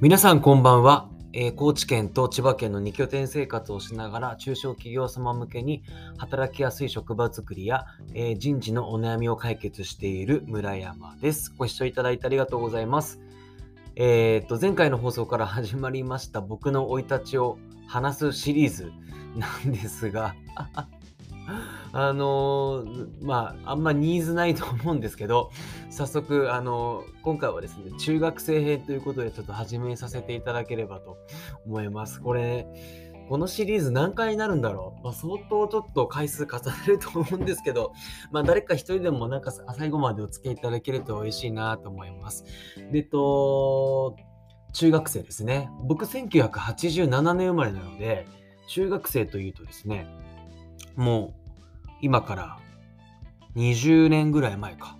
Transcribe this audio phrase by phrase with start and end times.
[0.00, 5.82] 皆さんこんばんは、えー高知県と千葉県の2拠点生活をしながら中小企業様向けに
[6.18, 7.84] 働きやすい職場づくりや、
[8.14, 11.52] えー人事のお悩みを解決している村山です。
[11.58, 13.18] ご視聴いただいてありがとうございます。
[13.96, 18.92] えー、と前回の放送から始まりました僕の生い立ちを話すシリーズ
[19.34, 20.36] なんですが
[21.92, 22.84] あの
[23.20, 25.50] まああんまニーズないと思うんですけど
[25.90, 31.18] 早速、あの今回はですね中学生編ということでちょっと始めさせていただければと
[31.66, 32.66] 思いますこれ
[33.28, 37.92] このシリーズ何回になるんだろう、まあ、相当ちょっと回数重ねると思うんですけど、
[38.32, 42.44] まあ、誰か一人でもなんか最後までお付き合いいただけると嬉しいなと思います。
[42.90, 44.16] でと、
[44.72, 45.70] 中学生ですね。
[45.84, 48.26] 僕1987年生まれなので、
[48.66, 50.06] 中学生というとですね、
[50.96, 51.37] もう
[52.00, 52.58] 今から
[53.56, 54.96] 20年ぐらい前か。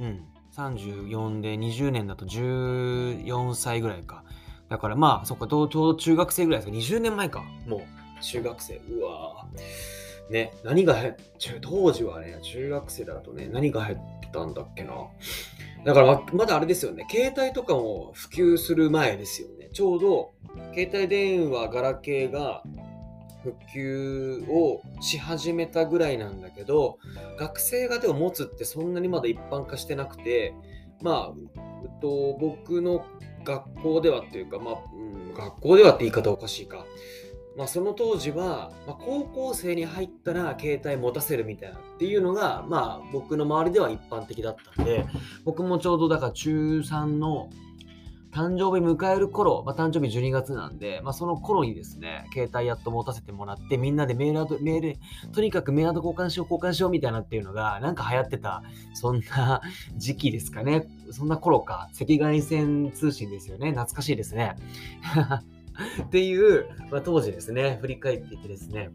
[0.00, 0.24] うん。
[0.56, 4.24] 34で20年だと14歳ぐらいか。
[4.68, 7.44] だからまあ、そっか、ちょうど中学生ぐらいですか？20年前か。
[7.66, 7.80] もう、
[8.20, 8.76] 中学生。
[8.90, 10.32] うわぁ。
[10.32, 11.14] ね、何が入っ
[11.62, 14.92] 当時はね、中学生だとね、何が入ってたんだっけな。
[15.84, 19.70] だからままだあれですよね、携帯とかも普及する前ですよね。
[19.72, 20.32] ちょうど
[20.74, 22.62] 携帯電話、ガラケーが
[23.74, 26.98] 普及をし始めたぐらいなんだけど、
[27.38, 30.54] 学生がでも持つってそんなにまだ一般化してなくて、
[31.02, 31.34] まあ、う
[31.86, 33.04] っと、僕の
[33.44, 36.86] 学校ではっていうか、まあ、うん、学校ではって言い方おかしいか。
[37.56, 45.06] まあ、その当時は、まあ、高校生に入ったら携帯持たせるみたいなっていうのが、まあ、僕の周りでは一般的だったんで、
[45.44, 47.50] 僕もちょうどだから中3の
[48.30, 54.96] 誕生日迎える頃、まあ、誕生日12月なんで、まあ、その頃にですね、携帯やっと持たせてもらって、みんなでメールアド、メール、
[55.32, 58.62] とにかくメールアド交換しよう、交換しようみたいなっていうのが、なんか流行ってた、
[58.94, 59.62] そんな
[59.96, 60.86] 時期ですかね。
[61.10, 61.88] そんな頃か。
[61.94, 63.70] 赤外線通信ですよね。
[63.70, 64.56] 懐かしいですね。
[66.02, 68.90] っていう、まあ、当時ですね、振り返っていてですね、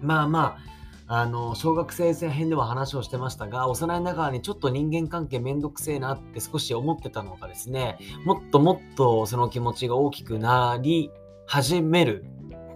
[0.00, 0.77] まあまあ、
[1.10, 11.10] あの小学生編では話をしてましたが幼いながらにちょっと人間関係めんどくせえなって少し思ってたのがですねもっともっとその気持ちが大きくなり
[11.46, 12.26] 始める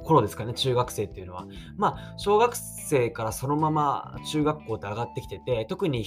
[0.02, 1.46] 頃ですかね中学生っていうのは。
[1.76, 6.04] まあ小学生からそのまま中学校って上がってきてて特に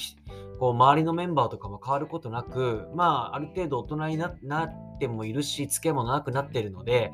[0.59, 7.11] こう周りのメンバーとかも変わることなくまあある程度大人にななってもいるし付き合いも長くなってるので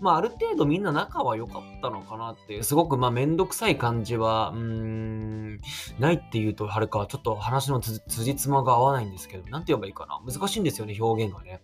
[0.00, 5.60] まあある程度みんな仲は良かったのかなっていうすごくまあ面倒くさい感じはうーん
[5.98, 10.20] ないっていうとはるかはちょっと話のつ辻褄が合わないんですけどなんて言えばいいかな。
[10.24, 11.60] 難しいんですよね表現がね。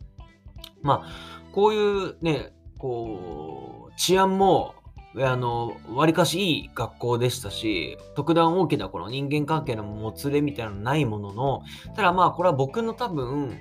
[0.82, 4.74] まあこういうねこう治安も
[5.16, 11.62] あの、わりかしいい学校でしたし、特段大きなこの人間関係のもつれみたいなのないものの、
[11.96, 13.58] ただまあこれは僕の多分、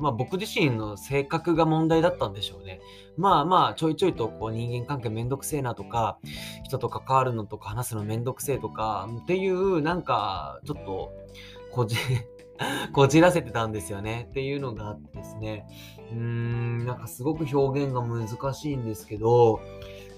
[0.00, 2.80] まあ僕自身の性格が問題だったんでしょうね。
[3.16, 6.18] まあまあちょいちょいとこう人間関係めんどくせえなとか、
[6.62, 11.12] 人と関わるのとか話すのめんどくせえとかっていうなんかちょっと
[11.72, 11.96] こじ、
[12.92, 15.66] こじらせてたんですよねっていうのがあってですね。
[16.12, 19.60] うーん、なんかすごく表現が難しいんですけど、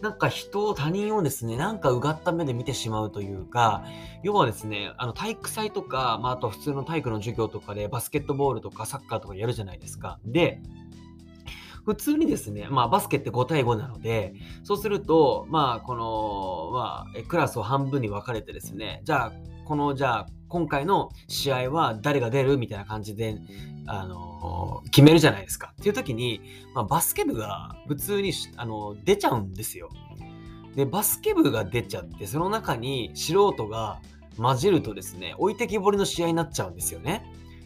[0.02, 3.84] なんか人を、他人をですね、なんかうがった目で見てしまうというか、
[4.22, 10.18] 要はですね、あの体育祭とか、まあ、あと普通の体育の授業とかでバスケットボールとかサッカーとかやるじゃないですか。
[10.24, 10.62] で、
[11.84, 19.32] 普通にですね、まあバスケって5対5なので、そうすると、まあこの、まあクラスを半分に分かれてですね、じゃあ、
[19.64, 23.38] この、じゃあ、今回の試合は誰が出るみたいな感じで、
[23.86, 25.72] あの決めるじゃないですか。
[25.80, 26.40] っていう時に、
[26.74, 29.88] まあ、バスケ部が普通にあの出ちゃうんですよ。
[30.76, 34.00] で、バスケ部が出ちゃって、その中に素人が
[34.36, 37.24] 混じるとですね、置いてきぼりの試合になっちゃうんですよね。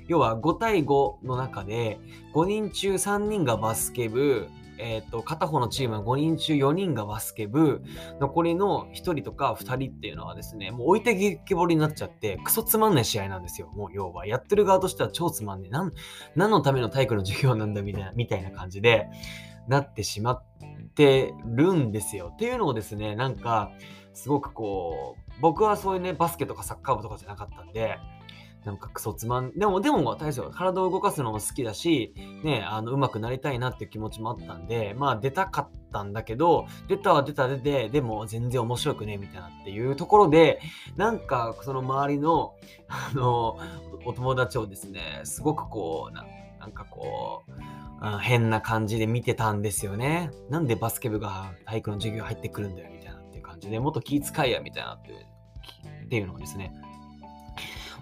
[0.09, 1.99] 要は5対5の中で、
[2.35, 4.49] 5人中3人がバスケ部、
[4.79, 7.83] えーと、片方のチームは5人中4人がバスケ部
[8.21, 13.71] 残りの1人とか2人っていうのはですねもう置いてきぼりになっちゃってクソつまんない試合なんですよ。
[13.75, 15.71] もう要はやってる側としては超つまんねえ。
[15.71, 15.93] なん
[16.35, 19.09] 何のための体育の授業なんだみたいな みたいな感じで
[19.69, 20.43] なってしまっ
[20.95, 22.31] てるんですよ。
[22.33, 23.71] っていうのをですねなんか
[24.13, 27.99] すごくこう僕はそういうねバスケとかサッカー部とかじゃなかったんで
[28.65, 30.51] なんかクソつまん、でも、でも、大丈夫。
[30.51, 40.61] 体を動かすのも好きだし、ね、あの、上手くなりたいなっていう気持ちもあったんで、まあ、出たかったんだけど、出たは出た出て、でも全然面白くね、みたいなっていうところで、
[40.97, 42.55] なんか、その周りの、
[42.89, 43.59] あの、
[44.07, 46.25] お友達をですね、すごくこう、な
[46.59, 47.85] なんかこう、うん
[48.21, 50.31] 変な感じで見てたんですよね。
[50.51, 55.19] なんでバスケ部が体育の授業入ってくるんだよ、みたいなっていう感じで、もっと気遣いや、みたいなっていう
[56.05, 56.73] っていうのをですね、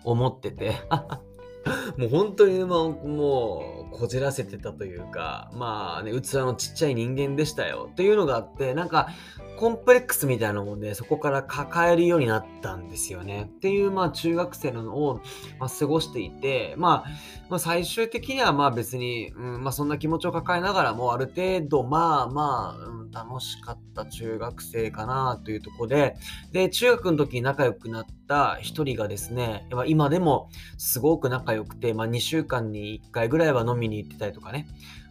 [0.04, 0.74] 思ってて
[1.96, 7.88] もう本当に、まあ、もう、こじらせてたというか、まあね、器のちっちゃい人間でしたよ。
[7.92, 9.08] っていうのがあって、なんか、
[9.56, 13.50] コンプレックスみたいなもんで、そこから抱えるようになったんですよね。
[13.56, 15.20] っていう、まあ、中学生のを、
[15.58, 17.10] まあ、過ごしていて、まあ、
[17.48, 26.16] まあ、最終的には、まあ別に、うん、まあそんな気持ちを抱えながらも、ある程度、まあまあ、うん、楽しかった中学生かなというとこで、
[26.52, 34.66] で、中学の時に仲良くなった一人がですね、今でもすごく仲良くて、まあ2週間に1回ぐらいは飲みに行ってたりとかね、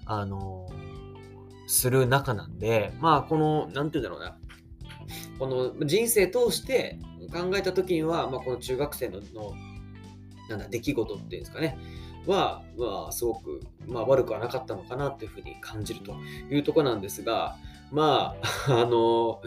[0.06, 0.68] あの
[1.68, 4.38] する中なんで、まあこの、なんて言うんだろうな、
[5.40, 7.00] この人生通して
[7.32, 9.54] 考えた時には、まあ、この中学生のの
[10.50, 11.78] なんだ出来事っていうんですかね。
[12.28, 16.14] は、まあ、すごく、まあ、悪くはなかったのかなっていうふうに感じると
[16.50, 17.56] いうとこなんですが、
[17.92, 18.36] ま
[18.68, 19.42] あ、 あの、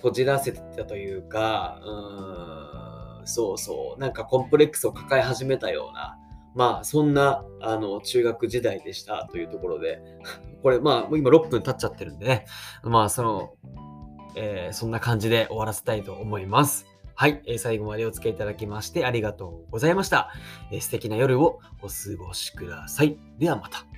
[0.00, 1.80] こじらせてたというか、
[3.20, 6.18] うん、そうそう、なんかコンプレックスを抱え始めたような、
[6.54, 10.00] まあ、そんな、あの、中学時代でしたというところで、
[10.62, 12.46] これ、まあ、今6分経っちゃってるんでね、
[12.82, 13.54] まあ、その、
[14.36, 16.86] えー、そんな感じで終わらせたいと思います。
[17.16, 20.30] はい、えー、最後までお付き合いいただきましてありがとうございました。
[20.72, 23.16] えー、素敵な夜をお過ごしください。
[23.38, 23.93] ではまた。